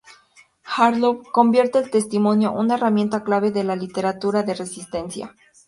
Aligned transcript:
Harlow 0.75 1.21
convierte 1.31 1.77
al 1.77 1.91
testimonio 1.91 2.53
una 2.53 2.73
herramienta 2.73 3.23
clave 3.23 3.51
de 3.51 3.63
la 3.63 3.75
literatura 3.75 4.41
de 4.41 4.55
resistencia. 4.55 5.35